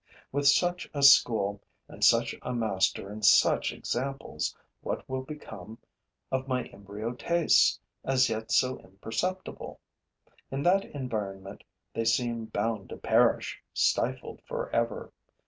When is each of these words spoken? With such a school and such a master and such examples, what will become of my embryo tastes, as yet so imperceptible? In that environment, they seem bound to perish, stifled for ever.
With 0.31 0.47
such 0.47 0.89
a 0.95 1.03
school 1.03 1.61
and 1.87 2.03
such 2.03 2.33
a 2.41 2.55
master 2.55 3.11
and 3.11 3.23
such 3.23 3.71
examples, 3.71 4.57
what 4.81 5.07
will 5.07 5.21
become 5.21 5.77
of 6.31 6.47
my 6.47 6.63
embryo 6.69 7.13
tastes, 7.13 7.79
as 8.03 8.27
yet 8.27 8.51
so 8.51 8.79
imperceptible? 8.79 9.79
In 10.49 10.63
that 10.63 10.85
environment, 10.85 11.63
they 11.93 12.05
seem 12.05 12.45
bound 12.45 12.89
to 12.89 12.97
perish, 12.97 13.59
stifled 13.75 14.41
for 14.47 14.71
ever. 14.75 15.13